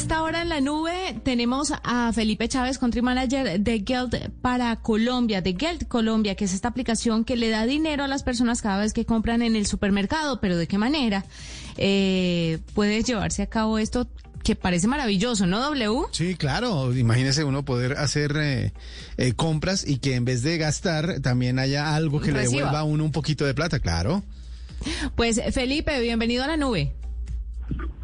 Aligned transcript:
Esta 0.00 0.22
hora 0.22 0.40
en 0.40 0.48
la 0.48 0.62
nube 0.62 1.20
tenemos 1.24 1.74
a 1.84 2.10
Felipe 2.14 2.48
Chávez, 2.48 2.78
country 2.78 3.02
manager 3.02 3.60
de 3.60 3.84
Geld 3.86 4.32
para 4.40 4.74
Colombia, 4.76 5.42
de 5.42 5.54
Geld 5.54 5.88
Colombia, 5.88 6.34
que 6.36 6.46
es 6.46 6.54
esta 6.54 6.68
aplicación 6.68 7.22
que 7.22 7.36
le 7.36 7.50
da 7.50 7.66
dinero 7.66 8.02
a 8.02 8.08
las 8.08 8.22
personas 8.22 8.62
cada 8.62 8.80
vez 8.80 8.94
que 8.94 9.04
compran 9.04 9.42
en 9.42 9.56
el 9.56 9.66
supermercado, 9.66 10.40
pero 10.40 10.56
de 10.56 10.66
qué 10.66 10.78
manera 10.78 11.26
eh, 11.76 12.60
puede 12.74 13.02
llevarse 13.02 13.42
a 13.42 13.46
cabo 13.46 13.76
esto 13.76 14.08
que 14.42 14.56
parece 14.56 14.88
maravilloso, 14.88 15.46
¿no, 15.46 15.60
W? 15.60 16.06
Sí, 16.12 16.34
claro. 16.34 16.94
Imagínese 16.96 17.44
uno 17.44 17.66
poder 17.66 17.98
hacer 17.98 18.34
eh, 18.38 18.72
eh, 19.18 19.34
compras 19.34 19.86
y 19.86 19.98
que 19.98 20.14
en 20.14 20.24
vez 20.24 20.42
de 20.42 20.56
gastar 20.56 21.20
también 21.20 21.58
haya 21.58 21.94
algo 21.94 22.22
que 22.22 22.32
le 22.32 22.40
devuelva 22.40 22.78
a 22.78 22.84
uno 22.84 23.04
un 23.04 23.12
poquito 23.12 23.44
de 23.44 23.52
plata, 23.52 23.80
claro. 23.80 24.22
Pues 25.14 25.42
Felipe, 25.52 26.00
bienvenido 26.00 26.42
a 26.42 26.46
la 26.46 26.56
nube. 26.56 26.94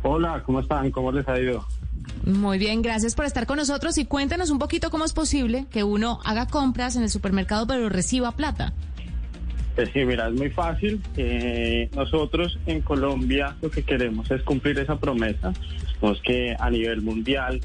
Hola, 0.02 0.42
¿cómo 0.44 0.60
están? 0.60 0.90
¿Cómo 0.90 1.10
les 1.10 1.26
ha 1.26 1.40
ido? 1.40 1.66
Muy 2.26 2.58
bien, 2.58 2.82
gracias 2.82 3.14
por 3.14 3.24
estar 3.24 3.46
con 3.46 3.56
nosotros 3.56 3.96
y 3.98 4.04
cuéntanos 4.04 4.50
un 4.50 4.58
poquito 4.58 4.90
cómo 4.90 5.04
es 5.04 5.12
posible 5.12 5.66
que 5.70 5.84
uno 5.84 6.18
haga 6.24 6.48
compras 6.48 6.96
en 6.96 7.04
el 7.04 7.08
supermercado 7.08 7.68
pero 7.68 7.88
reciba 7.88 8.32
plata. 8.32 8.72
Pues 9.76 9.90
sí, 9.92 10.04
mira, 10.04 10.26
es 10.26 10.34
muy 10.34 10.50
fácil. 10.50 11.00
Eh, 11.16 11.88
nosotros 11.94 12.58
en 12.66 12.80
Colombia 12.80 13.54
lo 13.62 13.70
que 13.70 13.84
queremos 13.84 14.28
es 14.32 14.42
cumplir 14.42 14.76
esa 14.80 14.98
promesa. 14.98 15.52
Pues 16.00 16.20
que 16.22 16.56
a 16.58 16.68
nivel 16.68 17.00
mundial 17.00 17.60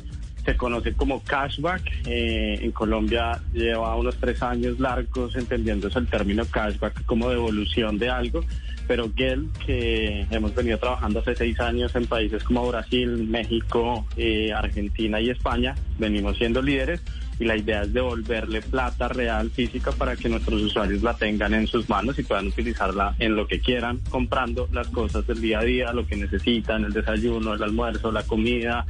se 0.45 0.55
conoce 0.55 0.93
como 0.93 1.23
cashback. 1.23 1.81
Eh, 2.05 2.59
en 2.61 2.71
Colombia 2.71 3.41
lleva 3.53 3.95
unos 3.95 4.15
tres 4.17 4.43
años 4.43 4.79
largos 4.79 5.35
entendiéndose 5.35 5.97
el 5.97 6.05
término 6.05 6.45
cashback 6.45 7.03
como 7.05 7.29
devolución 7.31 7.97
de 7.97 8.09
algo. 8.09 8.41
Pero 8.87 9.11
GEL, 9.15 9.49
que 9.65 10.25
hemos 10.31 10.53
venido 10.53 10.77
trabajando 10.77 11.19
hace 11.19 11.35
seis 11.35 11.59
años 11.59 11.95
en 11.95 12.07
países 12.07 12.43
como 12.43 12.67
Brasil, 12.67 13.27
México, 13.27 14.05
eh, 14.17 14.51
Argentina 14.53 15.19
y 15.21 15.29
España, 15.29 15.75
venimos 15.97 16.37
siendo 16.37 16.61
líderes 16.61 17.01
y 17.41 17.45
la 17.45 17.57
idea 17.57 17.81
es 17.81 17.91
devolverle 17.91 18.61
plata 18.61 19.07
real 19.07 19.49
física 19.49 19.91
para 19.91 20.15
que 20.15 20.29
nuestros 20.29 20.61
usuarios 20.61 21.01
la 21.01 21.15
tengan 21.15 21.55
en 21.55 21.65
sus 21.65 21.89
manos 21.89 22.19
y 22.19 22.23
puedan 22.23 22.47
utilizarla 22.47 23.15
en 23.17 23.35
lo 23.35 23.47
que 23.47 23.59
quieran, 23.59 23.99
comprando 24.09 24.69
las 24.71 24.87
cosas 24.89 25.25
del 25.25 25.41
día 25.41 25.59
a 25.59 25.63
día, 25.63 25.91
lo 25.91 26.05
que 26.05 26.17
necesitan, 26.17 26.85
el 26.85 26.93
desayuno, 26.93 27.55
el 27.55 27.63
almuerzo, 27.63 28.11
la 28.11 28.23
comida, 28.23 28.85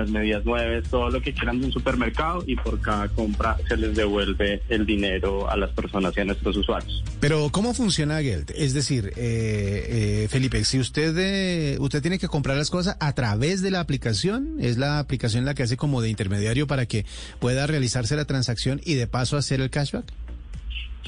las 0.00 0.10
medias 0.10 0.42
nueve, 0.44 0.82
todo 0.90 1.10
lo 1.10 1.20
que 1.20 1.32
quieran 1.32 1.60
de 1.60 1.66
un 1.66 1.72
supermercado 1.72 2.42
y 2.46 2.56
por 2.56 2.80
cada 2.80 3.08
compra 3.08 3.56
se 3.68 3.76
les 3.76 3.94
devuelve 3.94 4.62
el 4.68 4.86
dinero 4.86 5.50
a 5.50 5.56
las 5.56 5.70
personas 5.70 6.16
y 6.16 6.20
a 6.20 6.24
nuestros 6.24 6.56
usuarios. 6.56 7.02
Pero 7.20 7.48
¿cómo 7.50 7.74
funciona 7.74 8.20
Geld? 8.20 8.52
Es 8.54 8.74
decir, 8.74 9.12
eh, 9.16 10.24
eh, 10.24 10.28
Felipe, 10.30 10.64
si 10.64 10.78
usted 10.78 11.16
eh, 11.18 11.76
usted 11.80 12.02
tiene 12.02 12.18
que 12.18 12.28
comprar 12.28 12.56
las 12.56 12.70
cosas 12.70 12.96
a 13.00 13.12
través 13.14 13.62
de 13.62 13.70
la 13.70 13.80
aplicación, 13.80 14.56
es 14.60 14.78
la 14.78 14.98
aplicación 14.98 15.44
la 15.44 15.54
que 15.54 15.62
hace 15.62 15.76
como 15.76 16.00
de 16.00 16.10
intermediario 16.10 16.66
para 16.66 16.86
que 16.86 17.04
pueda 17.40 17.66
realizarse 17.66 18.16
la 18.16 18.24
transacción 18.24 18.80
y 18.84 18.94
de 18.94 19.06
paso 19.06 19.36
hacer 19.36 19.60
el 19.60 19.70
cashback. 19.70 20.04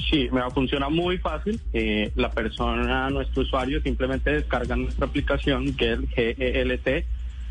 Sí, 0.09 0.27
me 0.31 0.41
va 0.41 0.47
a 0.47 0.51
funcionar 0.51 0.89
muy 0.89 1.17
fácil. 1.17 1.59
Eh, 1.73 2.11
la 2.15 2.31
persona, 2.31 3.09
nuestro 3.09 3.43
usuario, 3.43 3.81
simplemente 3.81 4.31
descarga 4.31 4.75
nuestra 4.75 5.05
aplicación, 5.05 5.75
GEL, 5.77 6.09
G-E-L-T, 6.09 7.05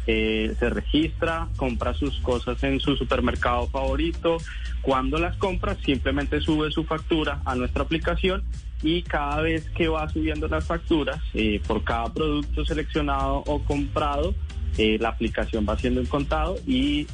eh, 0.07 0.55
se 0.59 0.71
registra, 0.71 1.49
compra 1.57 1.95
sus 1.95 2.19
cosas 2.21 2.63
en 2.65 2.81
su 2.81 2.97
supermercado 2.97 3.67
favorito. 3.69 4.39
Cuando 4.83 5.19
las 5.19 5.37
compra, 5.37 5.77
simplemente 5.85 6.41
sube 6.41 6.71
su 6.71 6.85
factura 6.85 7.41
a 7.45 7.55
nuestra 7.55 7.83
aplicación 7.83 8.43
y 8.83 9.03
cada 9.03 9.43
vez 9.43 9.69
que 9.71 9.89
va 9.89 10.09
subiendo 10.09 10.49
las 10.49 10.65
facturas 10.67 11.21
eh, 11.35 11.61
por 11.67 11.85
cada 11.85 12.13
producto 12.13 12.65
seleccionado 12.65 13.43
o 13.47 13.63
comprado, 13.63 14.35
eh, 14.79 14.97
la 14.99 15.11
aplicación 15.11 15.67
va 15.69 15.75
haciendo 15.75 16.01
un 16.01 16.07
contado 16.07 16.57
y, 16.67 17.07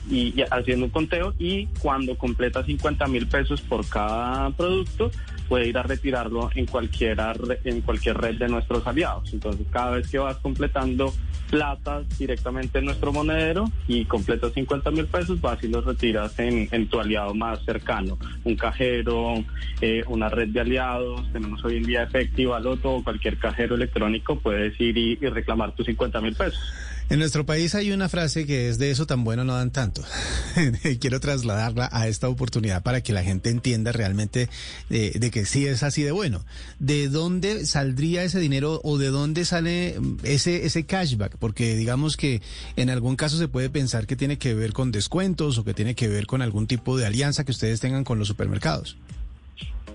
haciendo 0.50 0.84
un 0.84 0.90
conteo 0.90 1.34
y 1.38 1.66
cuando 1.80 2.16
completa 2.16 2.64
50 2.64 3.06
mil 3.08 3.26
pesos 3.26 3.60
por 3.62 3.86
cada 3.88 4.50
producto 4.50 5.10
puede 5.48 5.68
ir 5.68 5.78
a 5.78 5.82
retirarlo 5.82 6.50
en 6.54 6.66
cualquiera 6.66 7.34
en 7.64 7.80
cualquier 7.80 8.16
red 8.18 8.36
de 8.36 8.48
nuestros 8.48 8.86
aliados. 8.86 9.32
Entonces 9.32 9.66
cada 9.70 9.92
vez 9.92 10.08
que 10.08 10.18
vas 10.18 10.36
completando 10.38 11.12
plata 11.50 12.02
directamente 12.18 12.78
en 12.78 12.86
nuestro 12.86 13.12
monedero 13.12 13.70
y 13.86 14.04
completas 14.04 14.52
50 14.52 14.90
mil 14.90 15.06
pesos 15.06 15.40
vas 15.40 15.62
y 15.62 15.68
los 15.68 15.84
retiras 15.84 16.38
en, 16.38 16.68
en 16.72 16.88
tu 16.88 17.00
aliado 17.00 17.34
más 17.34 17.64
cercano, 17.64 18.18
un 18.44 18.56
cajero, 18.56 19.44
eh, 19.80 20.02
una 20.08 20.28
red 20.28 20.48
de 20.48 20.60
aliados, 20.60 21.30
tenemos 21.32 21.64
hoy 21.64 21.76
en 21.76 21.84
día 21.84 22.02
Efectiva, 22.02 22.58
Loto 22.60 22.96
o 22.96 23.04
cualquier 23.04 23.38
cajero 23.38 23.76
electrónico, 23.76 24.36
puedes 24.38 24.78
ir 24.80 24.96
y, 24.98 25.18
y 25.20 25.26
reclamar 25.28 25.72
tus 25.72 25.86
50 25.86 26.20
mil 26.20 26.34
pesos. 26.34 26.60
En 27.08 27.20
nuestro 27.20 27.46
país 27.46 27.76
hay 27.76 27.92
una 27.92 28.08
frase 28.08 28.46
que 28.46 28.68
es 28.68 28.78
de 28.78 28.90
eso 28.90 29.06
tan 29.06 29.22
bueno 29.22 29.44
no 29.44 29.54
dan 29.54 29.70
tanto. 29.70 30.02
Quiero 31.00 31.20
trasladarla 31.20 31.88
a 31.92 32.08
esta 32.08 32.28
oportunidad 32.28 32.82
para 32.82 33.00
que 33.00 33.12
la 33.12 33.22
gente 33.22 33.50
entienda 33.50 33.92
realmente 33.92 34.48
de, 34.88 35.12
de 35.12 35.30
que 35.30 35.44
sí 35.46 35.66
es 35.66 35.84
así 35.84 36.02
de 36.02 36.10
bueno. 36.10 36.44
¿De 36.80 37.08
dónde 37.08 37.64
saldría 37.64 38.24
ese 38.24 38.40
dinero 38.40 38.80
o 38.82 38.98
de 38.98 39.10
dónde 39.10 39.44
sale 39.44 39.94
mm, 40.00 40.16
ese, 40.24 40.66
ese 40.66 40.84
cashback? 40.84 41.36
Porque 41.36 41.76
digamos 41.76 42.16
que 42.16 42.42
en 42.74 42.90
algún 42.90 43.14
caso 43.14 43.38
se 43.38 43.46
puede 43.46 43.70
pensar 43.70 44.08
que 44.08 44.16
tiene 44.16 44.36
que 44.38 44.54
ver 44.54 44.72
con 44.72 44.90
descuentos 44.90 45.58
o 45.58 45.64
que 45.64 45.74
tiene 45.74 45.94
que 45.94 46.08
ver 46.08 46.26
con 46.26 46.42
algún 46.42 46.66
tipo 46.66 46.96
de 46.96 47.06
alianza 47.06 47.44
que 47.44 47.52
ustedes 47.52 47.78
tengan 47.78 48.02
con 48.02 48.18
los 48.18 48.26
supermercados. 48.26 48.96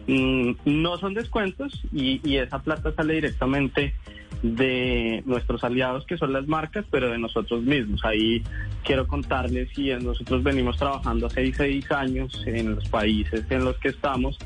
Mm, 0.08 0.54
no 0.66 0.98
son 0.98 1.14
descuentos 1.14 1.82
y, 1.94 2.36
esa 2.36 2.60
plata 2.60 2.92
sale 2.94 3.16
directamente 3.16 3.94
de 4.42 5.22
nuestros 5.26 5.64
aliados 5.64 6.06
que 6.06 6.18
son 6.18 6.34
las 6.34 6.48
marcas, 6.48 6.86
pero 6.90 7.10
de 7.10 7.20
nosotros 7.20 7.62
mismos. 7.62 8.04
Ahí 8.04 8.44
quiero 8.84 9.08
contarles 9.08 9.70
y 9.78 9.92
nosotros 10.04 10.42
venimos 10.44 10.78
trabajando 10.78 11.28
hace 11.28 11.54
seis 11.54 11.92
años 11.92 12.42
en 12.48 12.76
los 12.76 12.88
países 12.90 13.46
en 13.50 13.66
los 13.66 13.78
que 13.78 13.90
estamos 13.90 14.38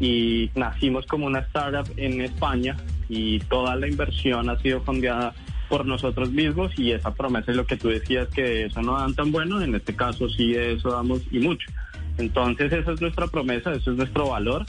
y 0.00 0.50
nacimos 0.56 1.06
como 1.06 1.26
una 1.26 1.38
startup 1.40 1.88
en 1.96 2.20
España 2.20 2.76
y 3.08 3.38
toda 3.40 3.76
la 3.76 3.86
inversión 3.86 4.50
ha 4.50 4.58
sido 4.58 4.80
fondeada 4.80 5.34
por 5.68 5.86
nosotros 5.86 6.30
mismos 6.32 6.76
y 6.76 6.90
esa 6.90 7.14
promesa 7.14 7.52
es 7.52 7.56
lo 7.56 7.66
que 7.66 7.76
tú 7.76 7.88
decías 7.88 8.28
que 8.28 8.42
de 8.42 8.64
eso 8.66 8.82
no 8.82 8.98
dan 8.98 9.14
tan 9.14 9.30
bueno, 9.30 9.62
en 9.62 9.74
este 9.74 9.94
caso 9.94 10.28
sí 10.28 10.52
de 10.52 10.74
eso 10.74 10.90
damos 10.90 11.22
y 11.30 11.38
mucho. 11.38 11.70
Entonces 12.18 12.72
esa 12.72 12.92
es 12.92 13.00
nuestra 13.00 13.28
promesa, 13.28 13.72
eso 13.72 13.92
es 13.92 13.96
nuestro 13.96 14.28
valor 14.28 14.66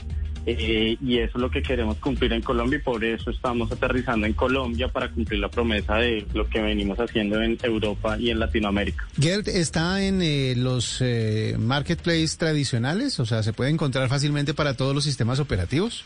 eh, 0.48 0.96
y 1.04 1.18
eso 1.18 1.38
es 1.38 1.42
lo 1.42 1.50
que 1.50 1.60
queremos 1.62 1.96
cumplir 1.98 2.32
en 2.32 2.40
Colombia 2.40 2.78
y 2.78 2.82
por 2.82 3.04
eso 3.04 3.30
estamos 3.30 3.70
aterrizando 3.72 4.26
en 4.26 4.32
Colombia 4.32 4.88
para 4.88 5.10
cumplir 5.10 5.40
la 5.40 5.48
promesa 5.48 5.96
de 5.96 6.24
lo 6.34 6.48
que 6.48 6.60
venimos 6.60 6.98
haciendo 7.00 7.42
en 7.42 7.58
Europa 7.62 8.16
y 8.18 8.30
en 8.30 8.38
Latinoamérica. 8.38 9.06
Gerd 9.20 9.48
está 9.48 10.02
en 10.04 10.22
eh, 10.22 10.54
los 10.56 10.98
eh, 11.00 11.56
marketplaces 11.58 12.38
tradicionales, 12.38 13.18
o 13.20 13.26
sea, 13.26 13.42
se 13.42 13.52
puede 13.52 13.70
encontrar 13.70 14.08
fácilmente 14.08 14.54
para 14.54 14.74
todos 14.74 14.94
los 14.94 15.04
sistemas 15.04 15.40
operativos. 15.40 16.04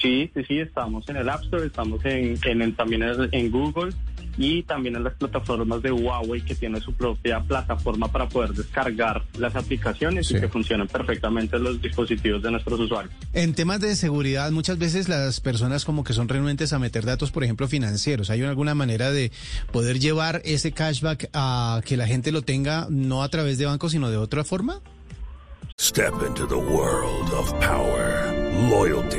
Sí, 0.00 0.30
sí, 0.34 0.42
sí, 0.48 0.58
estamos 0.60 1.06
en 1.10 1.16
el 1.18 1.28
App 1.28 1.42
Store, 1.44 1.66
estamos 1.66 2.02
en, 2.06 2.38
en 2.44 2.62
el- 2.62 2.74
también 2.74 3.02
en, 3.02 3.28
en 3.32 3.50
Google 3.50 3.92
y 4.42 4.62
también 4.62 4.96
en 4.96 5.04
las 5.04 5.12
plataformas 5.14 5.82
de 5.82 5.92
Huawei 5.92 6.40
que 6.40 6.54
tiene 6.54 6.80
su 6.80 6.94
propia 6.94 7.40
plataforma 7.40 8.10
para 8.10 8.26
poder 8.26 8.52
descargar 8.54 9.22
las 9.38 9.54
aplicaciones 9.54 10.26
Sí. 10.28 10.36
y 10.36 10.40
que 10.40 10.48
funcionan 10.48 10.88
perfectamente 10.88 11.56
en 11.56 11.64
los 11.64 11.80
dispositivos 11.82 12.42
de 12.42 12.50
nuestros 12.50 12.80
usuarios. 12.80 13.12
En 13.34 13.52
temas 13.54 13.80
de 13.80 13.94
seguridad, 13.96 14.50
muchas 14.50 14.78
veces 14.78 15.10
las 15.10 15.40
personas 15.40 15.84
como 15.84 16.04
que 16.04 16.14
son 16.14 16.26
renuentes 16.28 16.72
a 16.72 16.78
meter 16.78 17.04
datos, 17.04 17.30
por 17.30 17.44
ejemplo, 17.44 17.68
financieros. 17.68 18.30
¿Hay 18.30 18.42
alguna 18.42 18.74
manera 18.74 19.10
de 19.12 19.30
poder 19.72 19.98
llevar 20.00 20.40
ese 20.46 20.72
cashback 20.72 21.28
a 21.34 21.82
que 21.84 21.98
la 21.98 22.06
gente 22.06 22.32
lo 22.32 22.40
tenga 22.40 22.86
no 22.88 23.22
a 23.22 23.28
través 23.28 23.58
de 23.58 23.66
bancos, 23.66 23.92
sino 23.92 24.08
de 24.10 24.16
otra 24.16 24.42
forma? 24.42 24.80
Step 25.78 26.12
into 26.26 26.46
the 26.46 26.54
world 26.54 27.32
of 27.32 27.52
power, 27.60 28.34
loyalty, 28.70 29.18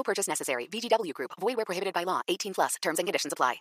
No 0.00 0.04
purchase 0.04 0.28
necessary. 0.28 0.66
VGW 0.72 1.12
Group. 1.12 1.32
Void 1.38 1.56
where 1.56 1.66
prohibited 1.66 1.92
by 1.92 2.04
law. 2.04 2.22
18 2.26 2.54
plus. 2.54 2.76
Terms 2.80 2.98
and 2.98 3.06
conditions 3.06 3.34
apply. 3.34 3.60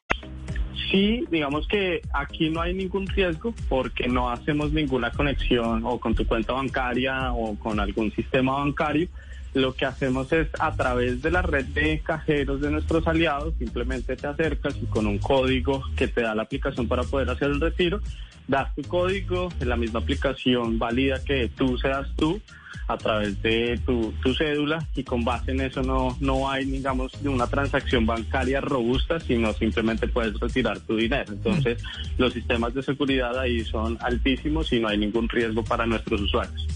Sí, 0.89 1.25
digamos 1.29 1.67
que 1.67 2.01
aquí 2.13 2.49
no 2.49 2.61
hay 2.61 2.73
ningún 2.73 3.05
riesgo 3.07 3.53
porque 3.67 4.07
no 4.07 4.29
hacemos 4.29 4.71
ninguna 4.71 5.11
conexión 5.11 5.83
o 5.85 5.99
con 5.99 6.15
tu 6.15 6.25
cuenta 6.25 6.53
bancaria 6.53 7.33
o 7.33 7.55
con 7.59 7.79
algún 7.81 8.11
sistema 8.13 8.53
bancario. 8.53 9.09
Lo 9.53 9.73
que 9.73 9.85
hacemos 9.85 10.31
es 10.31 10.47
a 10.59 10.75
través 10.75 11.21
de 11.21 11.31
la 11.31 11.41
red 11.41 11.65
de 11.65 11.99
cajeros 11.99 12.61
de 12.61 12.69
nuestros 12.69 13.07
aliados, 13.07 13.53
simplemente 13.57 14.15
te 14.15 14.27
acercas 14.27 14.75
y 14.81 14.85
con 14.85 15.07
un 15.07 15.17
código 15.17 15.83
que 15.95 16.07
te 16.07 16.21
da 16.21 16.35
la 16.35 16.43
aplicación 16.43 16.87
para 16.87 17.03
poder 17.03 17.29
hacer 17.29 17.49
el 17.49 17.59
retiro, 17.59 17.99
das 18.47 18.73
tu 18.75 18.83
código, 18.83 19.49
la 19.59 19.75
misma 19.75 19.99
aplicación 19.99 20.77
valida 20.77 21.23
que 21.23 21.49
tú 21.49 21.77
seas 21.77 22.07
tú 22.15 22.41
a 22.89 22.97
través 22.97 23.39
de 23.43 23.79
tu, 23.85 24.11
tu 24.23 24.33
cédula 24.33 24.83
y 24.95 25.03
con 25.03 25.23
base 25.23 25.51
en 25.51 25.61
eso 25.61 25.83
no, 25.83 26.17
no 26.19 26.49
hay, 26.49 26.65
digamos, 26.65 27.13
una 27.23 27.45
transacción 27.45 28.07
bancaria 28.07 28.61
robusta, 28.61 29.19
sino 29.19 29.53
simplemente 29.53 30.07
puedes 30.07 30.39
retirar 30.39 30.79
tu 30.79 30.95
dinero. 30.95 31.31
Entonces, 31.31 31.83
los 32.17 32.33
sistemas 32.33 32.73
de 32.73 32.81
seguridad 32.81 33.37
ahí 33.37 33.63
son 33.63 33.97
altísimos 34.01 34.73
y 34.73 34.79
no 34.79 34.87
hay 34.87 34.97
ningún 34.97 35.29
riesgo 35.29 35.63
para 35.63 35.85
nuestros 35.85 36.19
usuarios. 36.21 36.67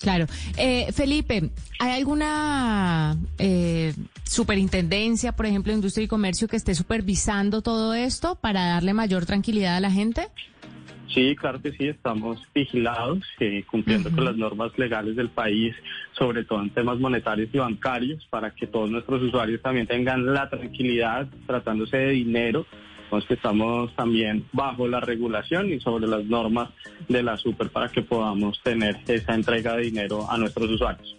Claro. 0.00 0.26
Eh, 0.56 0.90
Felipe, 0.92 1.50
¿hay 1.78 1.92
alguna 1.92 3.18
eh, 3.38 3.92
superintendencia, 4.24 5.32
por 5.32 5.44
ejemplo, 5.44 5.72
de 5.72 5.76
Industria 5.76 6.04
y 6.04 6.08
Comercio, 6.08 6.48
que 6.48 6.56
esté 6.56 6.74
supervisando 6.74 7.60
todo 7.60 7.92
esto 7.92 8.36
para 8.36 8.66
darle 8.66 8.94
mayor 8.94 9.26
tranquilidad 9.26 9.76
a 9.76 9.80
la 9.80 9.90
gente? 9.90 10.28
Sí, 11.12 11.36
claro 11.36 11.60
que 11.60 11.72
sí, 11.72 11.88
estamos 11.88 12.40
vigilados, 12.54 13.18
eh, 13.40 13.64
cumpliendo 13.70 14.10
con 14.10 14.24
las 14.24 14.36
normas 14.36 14.70
legales 14.78 15.16
del 15.16 15.28
país, 15.28 15.74
sobre 16.12 16.44
todo 16.44 16.62
en 16.62 16.70
temas 16.70 16.98
monetarios 16.98 17.50
y 17.52 17.58
bancarios, 17.58 18.24
para 18.30 18.52
que 18.52 18.66
todos 18.68 18.90
nuestros 18.90 19.20
usuarios 19.22 19.60
también 19.60 19.86
tengan 19.86 20.24
la 20.32 20.48
tranquilidad 20.48 21.28
tratándose 21.46 21.96
de 21.96 22.10
dinero. 22.10 22.64
Pues 23.10 23.24
que 23.26 23.34
estamos 23.34 23.94
también 23.96 24.46
bajo 24.52 24.86
la 24.86 25.00
regulación 25.00 25.72
y 25.72 25.80
sobre 25.80 26.06
las 26.06 26.24
normas 26.26 26.70
de 27.08 27.22
la 27.22 27.36
super 27.36 27.68
para 27.68 27.88
que 27.88 28.02
podamos 28.02 28.60
tener 28.62 28.96
esa 29.08 29.34
entrega 29.34 29.74
de 29.76 29.82
dinero 29.82 30.30
a 30.30 30.38
nuestros 30.38 30.70
usuarios. 30.70 31.16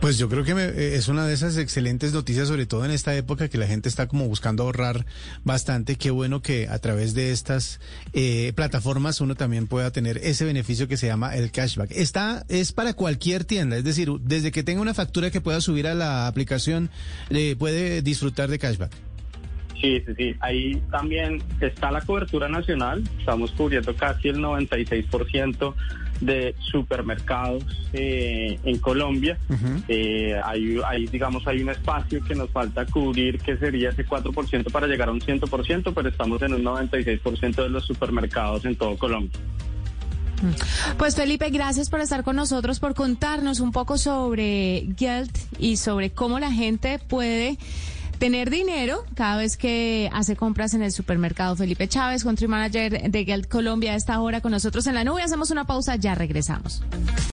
Pues 0.00 0.16
yo 0.16 0.30
creo 0.30 0.44
que 0.44 0.54
me- 0.54 0.64
eh, 0.64 0.94
es 0.96 1.08
una 1.08 1.26
de 1.26 1.34
esas 1.34 1.58
excelentes 1.58 2.14
noticias, 2.14 2.48
sobre 2.48 2.64
todo 2.64 2.86
en 2.86 2.90
esta 2.90 3.14
época 3.14 3.48
que 3.50 3.58
la 3.58 3.66
gente 3.66 3.86
está 3.90 4.08
como 4.08 4.26
buscando 4.28 4.62
ahorrar 4.62 5.04
bastante. 5.44 5.96
Qué 5.96 6.10
bueno 6.10 6.40
que 6.40 6.68
a 6.68 6.78
través 6.78 7.12
de 7.12 7.32
estas 7.32 7.80
eh, 8.14 8.54
plataformas 8.56 9.20
uno 9.20 9.34
también 9.34 9.66
pueda 9.66 9.90
tener 9.90 10.16
ese 10.16 10.46
beneficio 10.46 10.88
que 10.88 10.96
se 10.96 11.06
llama 11.06 11.36
el 11.36 11.50
cashback. 11.52 11.90
Está 11.90 12.46
es 12.48 12.72
para 12.72 12.94
cualquier 12.94 13.44
tienda, 13.44 13.76
es 13.76 13.84
decir, 13.84 14.10
desde 14.22 14.50
que 14.52 14.62
tenga 14.62 14.80
una 14.80 14.94
factura 14.94 15.30
que 15.30 15.42
pueda 15.42 15.60
subir 15.60 15.86
a 15.86 15.92
la 15.94 16.26
aplicación, 16.26 16.88
eh, 17.28 17.54
puede 17.58 18.00
disfrutar 18.00 18.48
de 18.48 18.58
cashback. 18.58 18.90
Sí, 19.80 20.02
sí, 20.06 20.12
sí. 20.16 20.36
Ahí 20.40 20.82
también 20.90 21.42
está 21.60 21.90
la 21.90 22.00
cobertura 22.02 22.48
nacional. 22.48 23.02
Estamos 23.18 23.50
cubriendo 23.52 23.94
casi 23.94 24.28
el 24.28 24.38
96% 24.38 25.74
de 26.20 26.54
supermercados 26.58 27.64
eh, 27.94 28.58
en 28.62 28.78
Colombia. 28.78 29.38
Eh, 29.88 30.38
hay, 30.44 30.78
hay, 30.86 31.06
digamos, 31.06 31.46
hay 31.46 31.62
un 31.62 31.70
espacio 31.70 32.22
que 32.22 32.34
nos 32.34 32.50
falta 32.50 32.84
cubrir, 32.84 33.38
que 33.38 33.56
sería 33.56 33.88
ese 33.90 34.06
4% 34.06 34.70
para 34.70 34.86
llegar 34.86 35.08
a 35.08 35.12
un 35.12 35.20
100%, 35.20 35.92
pero 35.94 36.08
estamos 36.08 36.42
en 36.42 36.54
un 36.54 36.64
96% 36.64 37.54
de 37.54 37.68
los 37.70 37.86
supermercados 37.86 38.64
en 38.66 38.76
todo 38.76 38.98
Colombia. 38.98 39.40
Pues 40.98 41.16
Felipe, 41.16 41.50
gracias 41.50 41.90
por 41.90 42.00
estar 42.00 42.22
con 42.24 42.36
nosotros, 42.36 42.80
por 42.80 42.94
contarnos 42.94 43.60
un 43.60 43.72
poco 43.72 43.98
sobre 43.98 44.88
Gelt 44.96 45.36
y 45.58 45.76
sobre 45.76 46.10
cómo 46.10 46.38
la 46.38 46.50
gente 46.50 46.98
puede 46.98 47.58
tener 48.20 48.50
dinero 48.50 49.04
cada 49.14 49.38
vez 49.38 49.56
que 49.56 50.08
hace 50.12 50.36
compras 50.36 50.74
en 50.74 50.82
el 50.82 50.92
supermercado. 50.92 51.56
Felipe 51.56 51.88
Chávez, 51.88 52.22
country 52.22 52.46
manager 52.46 53.10
de 53.10 53.24
Gelt 53.24 53.48
Colombia, 53.48 53.94
a 53.94 53.96
esta 53.96 54.20
hora 54.20 54.40
con 54.40 54.52
nosotros 54.52 54.86
en 54.86 54.94
la 54.94 55.02
nube. 55.02 55.22
Hacemos 55.22 55.50
una 55.50 55.64
pausa, 55.66 55.96
ya 55.96 56.14
regresamos. 56.14 56.82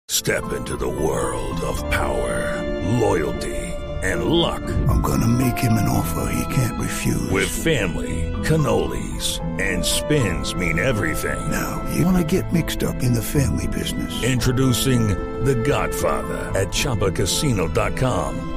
Step 0.10 0.44
into 0.58 0.76
the 0.78 0.88
world 0.88 1.62
of 1.62 1.84
power, 1.92 2.64
loyalty, 3.00 3.54
and 4.02 4.26
luck. 4.26 4.64
I'm 4.88 5.02
gonna 5.02 5.28
make 5.28 5.58
him 5.58 5.74
an 5.74 5.90
offer 5.90 6.32
he 6.34 6.56
can't 6.56 6.80
refuse. 6.80 7.30
With 7.30 7.50
family, 7.50 8.34
cannolis, 8.44 9.42
and 9.60 9.84
spins 9.84 10.56
mean 10.56 10.80
everything. 10.80 11.40
Now, 11.52 11.82
you 11.94 12.06
wanna 12.06 12.24
get 12.24 12.52
mixed 12.54 12.84
up 12.84 13.04
in 13.04 13.14
the 13.14 13.22
family 13.22 13.68
business. 13.68 14.24
Introducing 14.24 15.10
The 15.44 15.56
Godfather 15.56 16.52
at 16.56 16.70
ChumbaCasino.com. 16.70 18.57